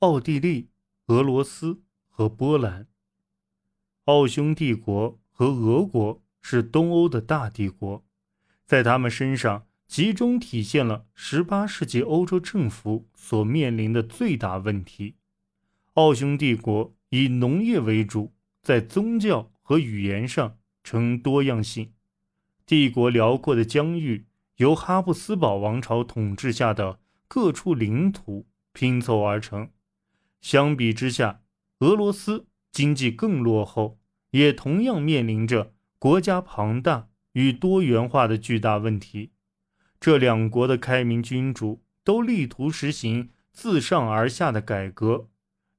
[0.00, 0.70] 奥地利、
[1.08, 2.86] 俄罗斯和波兰。
[4.06, 8.02] 奥匈帝国和俄国是东欧的大帝国，
[8.64, 15.16] 在他们身上集中体现了18世纪欧洲政府所面临的最大问题。
[15.92, 18.32] 奥匈帝国以农业为主，
[18.62, 21.92] 在宗教和语言上呈多样性。
[22.64, 24.24] 帝国辽阔的疆域
[24.56, 29.68] 由哈布斯堡王朝统治下的各处领土拼凑而成。
[30.40, 31.42] 相比之下，
[31.80, 33.98] 俄罗斯经济更落后，
[34.30, 39.32] 也同样面临着国家庞大与多元化的巨大问题。
[39.98, 45.28] 这两国的开明君主都力图实行自上而下的改革，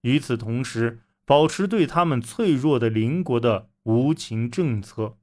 [0.01, 5.17] 与此同时，保持对他们脆弱的邻国的无情政策。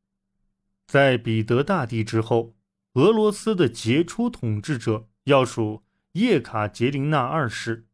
[0.87, 2.57] 在彼得大帝之后，
[2.95, 7.88] 俄罗斯的杰出统治者要数叶卡捷琳娜二世。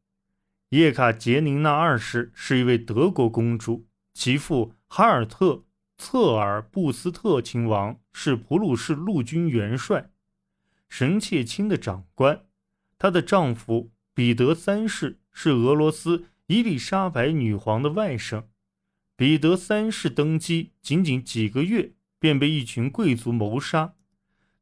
[0.70, 5.46] 叶卡捷琳娜二世是一位德国公主，其父哈尔特·
[5.96, 10.10] 策尔布斯特亲王是普鲁士陆军元帅，
[10.88, 12.44] 神切卿的长官。
[12.98, 18.44] 她的丈夫彼得三世是俄罗斯伊丽莎白女皇的外甥。
[19.16, 21.92] 彼得三世登基仅仅几个月。
[22.20, 23.96] 便被一群贵族谋杀，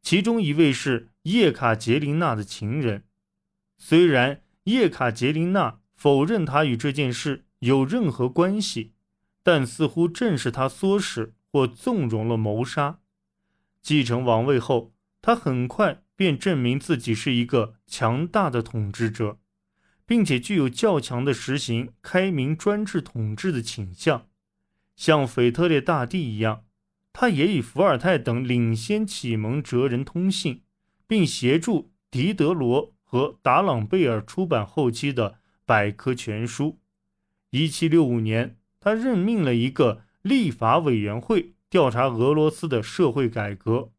[0.02, 3.04] 其中一位是叶卡捷琳娜的情人。
[3.78, 8.90] 虽然叶卡捷琳娜否认他与这件事有任何关系，
[9.44, 12.98] 但似乎正是他唆使或纵容了谋杀。
[13.80, 19.38] 继承王位后，他很快便证明自己是一个强大的统治者，
[20.04, 24.26] 并且具有较强的实行开明专制统治的倾向，
[24.96, 26.64] 像腓特烈大帝一样。
[27.12, 30.64] 他也与伏尔泰等领先启蒙哲人通信，
[31.06, 35.38] 并协助狄德罗和达朗贝尔出版后期的
[35.72, 36.78] 百科全书。
[37.52, 43.90] 1765年，他任命了一个立法委员会调查俄罗斯的社会改革。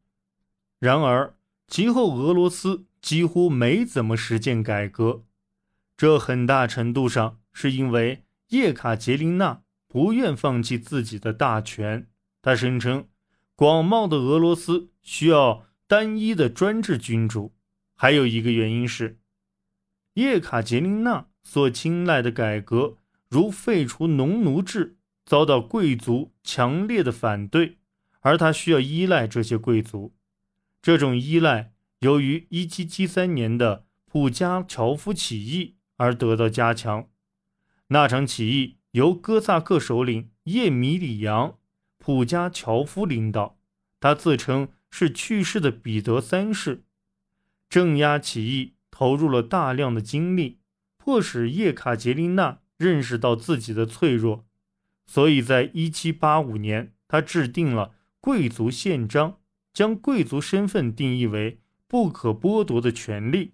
[0.78, 1.34] 然而，
[1.66, 5.24] 其后俄罗斯几乎没怎么实践改革，
[5.96, 12.06] 这很大程度上是因为叶卡捷琳娜不愿放弃自己的大权。
[12.40, 13.08] 他声称，
[13.56, 17.52] 广袤的俄罗斯需要单一的专制君主。
[17.96, 19.18] 还有一个原因是，
[20.12, 22.96] 叶卡捷琳娜所青睐的改革，
[23.28, 27.78] 如废除农奴制，遭到贵族强烈的反对，
[28.20, 30.14] 而他需要依赖这些贵族。
[30.82, 37.08] 这种依赖由于1773年的普加乔夫起义而得到加强。
[37.88, 41.58] 那场起义由哥萨克首领叶米里扬。
[41.96, 43.56] 普加乔夫领导，
[43.98, 46.84] 他自称是去世的彼得三世。
[47.70, 50.58] 镇压起义投入了大量的精力，
[51.04, 54.46] 迫使叶卡捷琳娜认识到自己的脆弱。
[55.04, 59.38] 所以在1785年，他制定了贵族宪章，
[59.74, 63.52] 将贵族身份定义为不可剥夺的权利。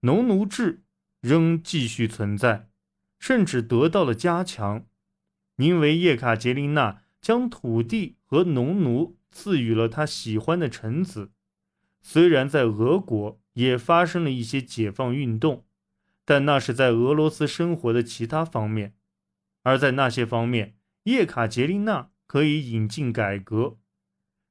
[0.00, 0.82] 农奴制
[1.22, 2.68] 仍继续存在，
[3.18, 4.84] 甚至得到了加强，
[5.56, 7.00] 因为叶卡捷琳娜。
[7.22, 11.30] 将土地和农奴赐予了他喜欢的臣子。
[12.00, 15.64] 虽然在俄国也发生了一些解放运动，
[16.24, 18.94] 但那是在俄罗斯生活的其他方面。
[19.62, 23.78] 而在那些方面，叶卡捷琳娜可以引进改革，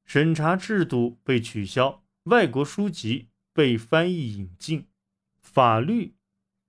[0.06, 4.88] 审查制度被取消，外国书籍被翻译引进，
[5.42, 6.16] 法律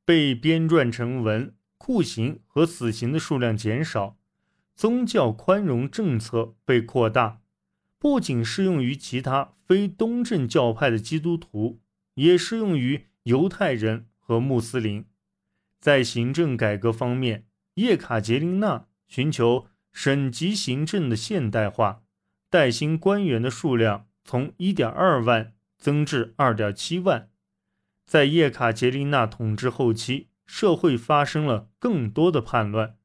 [0.05, 4.19] 被编撰成文，酷刑和死刑的数量减少。
[4.75, 7.43] 宗教宽容政策被扩大，
[7.99, 11.81] 不仅适用于其他非东正教派的基督徒，
[12.15, 15.05] 也适用于犹太人和穆斯林。
[15.79, 17.45] 在行政改革方面，
[17.75, 22.03] 叶卡捷琳娜寻求省级行政的现代化，
[22.49, 27.29] 带薪官员的数量从1.2万增至2.7万。
[28.07, 32.97] 在叶卡捷琳娜统治后期，社会发生了更多的叛乱，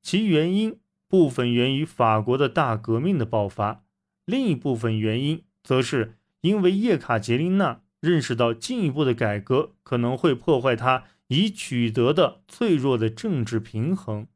[0.00, 0.80] 其原因。
[1.08, 3.84] 部分源于法国的大革命的爆发，
[4.26, 14.26] 另一部分原因则是因为叶卡捷琳娜认识到进一步的改革可能会破坏他已取得的脆弱的政治平衡。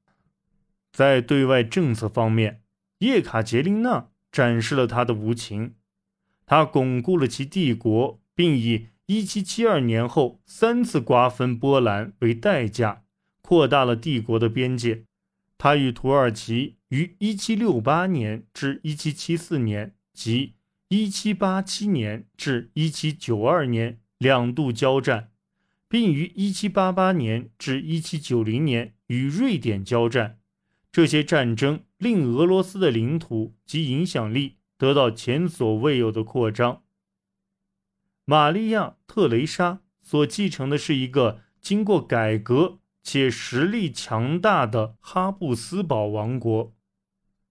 [0.93, 2.63] 在对外政策方面，
[2.99, 5.75] 叶卡捷琳娜展示了他的无情，
[6.47, 13.03] 他巩固了其帝国，并以1772年后三次瓜分波兰为代价，
[13.43, 15.05] 扩大了帝国的边界。
[15.59, 20.55] 他与土耳其于1768年至1774年及
[20.91, 25.31] 1787年至1792年两度交战，
[25.89, 30.39] 并于1788年至1790年与瑞典交战。
[30.93, 36.83] 这些战争令俄罗斯的领土及影响力得到前所未有的扩张。
[38.25, 46.75] 玛利亚·特蕾莎所继承的是一个经过改革且实力强大的哈布斯堡王国，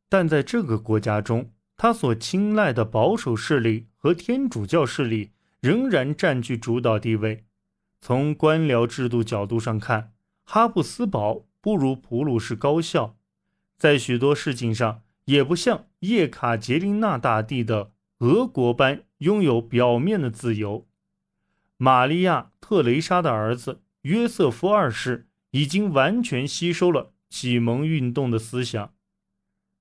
[0.09, 1.52] 但在这个国家中，
[1.83, 7.44] 他所青睐的保守势力和天主教势力仍然占据主导地位。
[8.00, 10.13] 从官僚制度角度上看，
[10.45, 13.18] 哈布斯堡不如普鲁士高效。
[13.77, 20.88] 在许多事情上，也不像叶卡捷琳娜大帝的俄国般拥有表面的自由。
[21.75, 28.94] 玛利亚·特蕾莎的儿子约瑟夫二世已经完全吸收了启蒙运动的思想，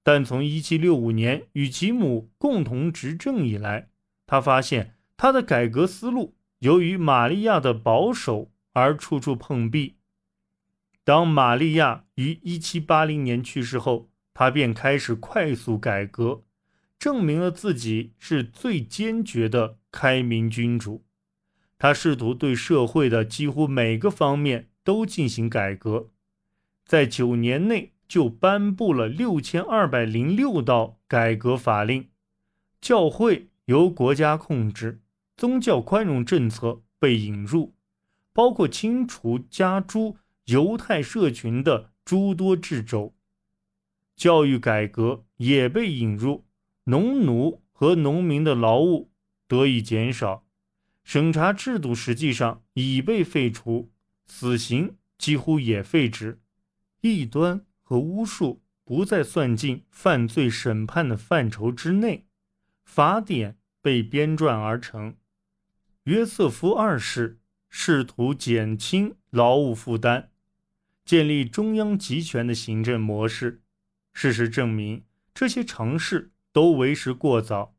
[0.03, 3.89] 但从1765年与其母共同执政以来，
[4.27, 9.97] 他发现他的改革思路由于玛利亚的保守而处处碰壁。
[11.05, 16.43] 当玛利亚于1780年去世后，他便开始快速改革，
[16.99, 21.05] 证明了自己是最坚决的开明君主。
[21.79, 26.11] 他试图对社会的几乎每个方面都进行改革，
[26.85, 32.11] 在九年内就颁布了六千二百零六道改革法令，
[32.79, 35.01] 教会由国家控制，
[35.35, 37.73] 宗教宽容政策被引入，
[38.35, 40.19] 包括清除加诸。
[40.45, 43.15] 犹太社群的诸多掣肘，
[44.15, 46.45] 教育改革也被引入，
[46.85, 49.11] 农奴和农民的劳务
[49.49, 50.45] 得以减少，
[51.03, 53.91] 审查制度实际上已被废除，
[54.27, 56.43] 死刑几乎也废止，
[57.01, 62.27] 异端和巫术不再算进犯罪审判的范畴之内，
[62.87, 65.17] 法典被编撰而成。
[66.05, 70.31] 约瑟夫二世试图减轻劳务负担。
[71.05, 73.61] 建立中央集权的行政模式。
[74.15, 75.05] 事实证明，
[75.35, 77.77] 这些尝试都为时过早。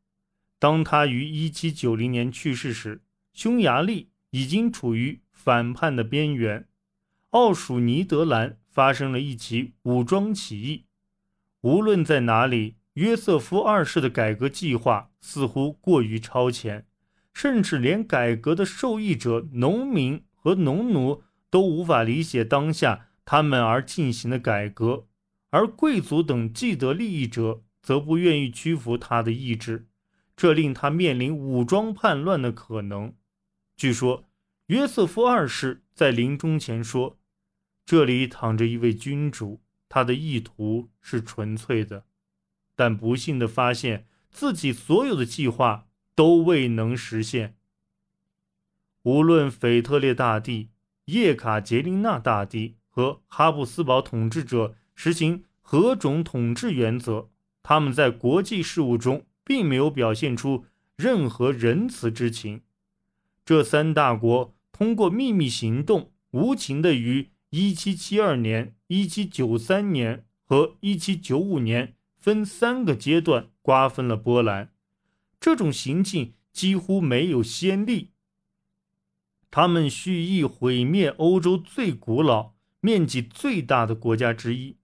[0.60, 3.02] 当他于1790年去世时，
[3.32, 6.68] 匈牙利已经处于反叛的边缘，
[7.30, 10.84] 奥属尼德兰发生了一起武装起义。
[11.62, 16.86] 无论在哪里，约瑟夫二世的改革计划似乎过于超前，
[17.32, 23.06] 甚至连改革的受益者农民和农奴都无法理解当下。
[23.26, 25.06] 他们而进行的改革，
[25.48, 29.86] 而贵族等既得利益者则不愿意屈服他的意志，
[30.36, 33.14] 这令他面临武装叛乱的可能。
[33.78, 34.24] 据说，
[34.66, 37.16] 约瑟夫二世在临终前说
[37.84, 42.04] ：“这里躺着一位君主，他的意图是纯粹的。”
[42.76, 47.56] 但不幸的发现自己所有的计划都未能实现。
[49.02, 50.70] 无论腓特烈大帝、
[51.06, 52.76] 叶卡捷琳娜大帝。
[52.94, 57.28] 和哈布斯堡统治者实行何种统治原则？
[57.60, 62.62] 他们在国际事务中并没有表现出任何仁慈之情。
[63.44, 74.72] 这三大国通过秘密行动，无情的与1772年、1793年和1795年分三个阶段瓜分了波兰。
[75.38, 78.10] 这种行径几乎没有先例。
[79.52, 82.54] 他们蓄意毁灭欧洲最古老。
[82.80, 84.76] 面积最大的国家之一，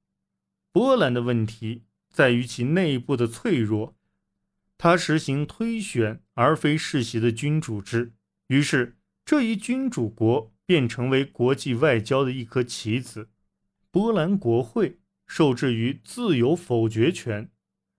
[0.73, 3.95] 波兰的问题在于其内部的脆弱。
[4.79, 8.15] 他实行推选而非世袭的君主制，
[8.47, 13.29] 于是这一君主国便成为国际外交的一颗棋子。
[13.91, 17.51] 波兰国会受制于自由否决权，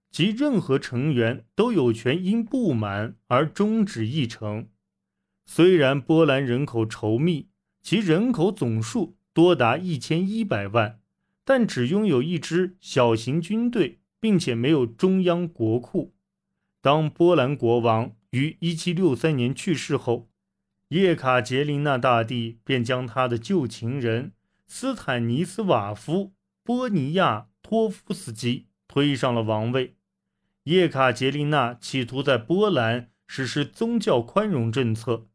[0.09, 4.69] 即任何成员都有权因不满而终止议程。
[5.45, 7.49] 虽然波兰人口稠密，
[7.81, 9.17] 其人口总数。
[9.33, 11.01] 多达一千一百万，
[11.43, 16.13] 但只拥有一支小型军队，并且没有中央国库。
[16.81, 20.30] 当波兰国王于一七六三年去世后，
[20.91, 24.33] 叶卡捷琳娜大帝便将他的旧情人
[24.67, 26.25] 斯坦尼斯瓦夫·
[26.63, 29.95] 波尼亚托夫斯基推上了王位。
[30.65, 35.27] 叶卡捷琳娜企图在波兰实施宗教宽容政策。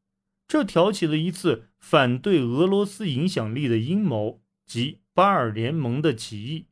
[0.47, 6.67] 这挑起了一次反对俄罗斯影响力的阴谋，即巴尔联盟的起义。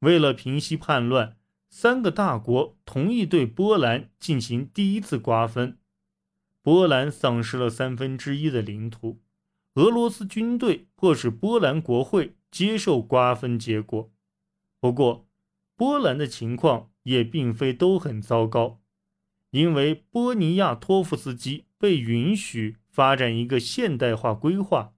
[0.00, 1.38] 为了平息叛乱，
[1.70, 5.78] 三个大国同意对波兰进行第一次瓜分。
[6.62, 9.20] 波兰丧失了三分之一的领土。
[9.74, 14.10] 俄罗斯军队迫使波兰国会接受瓜分结果。
[14.80, 15.26] 不过，
[15.76, 18.80] 波兰的情况也并非都很糟糕，
[19.50, 22.76] 因为波尼亚托夫斯基被允许。
[22.92, 24.94] 发展一个现代化规划，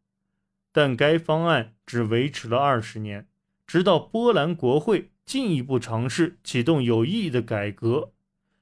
[0.73, 3.29] 但该方案只维持了二十年，
[3.67, 8.15] 直到波兰国会进一步尝试启动有意义的改革，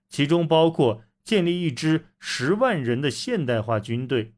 [0.08, 4.34] 其中包括建立一支十万人的现代化军队。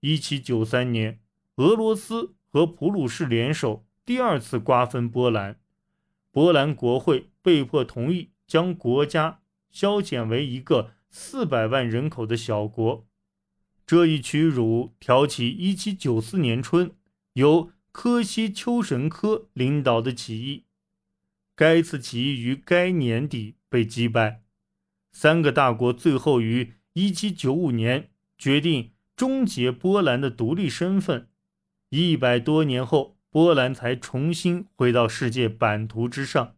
[0.00, 1.20] 一七九三年，
[1.56, 5.60] 俄罗斯和普鲁士联手第二次瓜分波兰，
[6.30, 13.06] 波兰国会被迫同意将国家削减为一个四百万人口的小国。
[13.86, 16.92] 这一屈辱挑起一七九四年春
[17.34, 20.64] 由科西丘什科领导的起义，
[21.54, 24.41] 该次起义于该年底被击败。
[25.12, 28.90] 三个大国最后于一七九五年决定。
[29.14, 31.28] 终结波兰的独立身份，
[31.90, 36.56] 一百多年后，波兰才重新回到世界版图之上。